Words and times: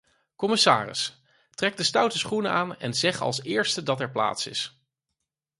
Commissaris, 0.35 1.21
trek 1.53 1.77
de 1.77 1.83
stoute 1.83 2.17
schoenen 2.17 2.51
aan 2.51 2.77
en 2.77 2.93
zeg 2.93 3.21
als 3.21 3.41
eerste 3.43 3.83
dat 3.83 3.99
er 4.01 4.11
plaats 4.11 4.47
is. 4.47 4.79